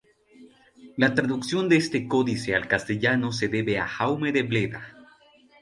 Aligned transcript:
La 0.97 1.13
traducción 1.13 1.69
de 1.69 1.77
este 1.77 2.07
códice 2.07 2.55
al 2.55 2.67
castellano 2.67 3.31
se 3.31 3.49
debe 3.49 3.77
a 3.77 3.85
Jaume 3.87 4.31
de 4.31 4.41
Bleda. 4.41 4.95